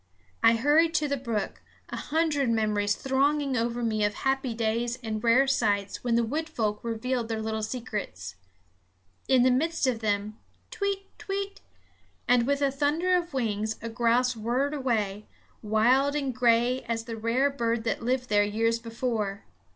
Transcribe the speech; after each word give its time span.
I 0.41 0.55
hurried 0.55 0.95
to 0.95 1.07
the 1.07 1.15
brook, 1.15 1.61
a 1.89 1.95
hundred 1.95 2.49
memories 2.49 2.95
thronging 2.95 3.55
over 3.55 3.83
me 3.83 4.03
of 4.03 4.15
happy 4.15 4.55
days 4.55 4.97
and 5.03 5.23
rare 5.23 5.45
sights 5.45 6.03
when 6.03 6.15
the 6.15 6.23
wood 6.23 6.49
folk 6.49 6.83
revealed 6.83 7.27
their 7.29 7.39
little 7.39 7.61
secrets. 7.61 8.33
In 9.27 9.43
the 9.43 9.51
midst 9.51 9.85
of 9.85 9.99
them 9.99 10.39
kwit! 10.71 11.03
kwit! 11.19 11.61
and 12.27 12.47
with 12.47 12.63
a 12.63 12.71
thunder 12.71 13.15
of 13.15 13.35
wings 13.35 13.75
a 13.79 13.89
grouse 13.89 14.35
whirred 14.35 14.73
away, 14.73 15.27
wild 15.61 16.15
and 16.15 16.33
gray 16.33 16.81
as 16.89 17.03
the 17.03 17.15
rare 17.15 17.51
bird 17.51 17.83
that 17.83 18.01
lived 18.01 18.27
there 18.27 18.43
years 18.43 18.79
before. 18.79 19.43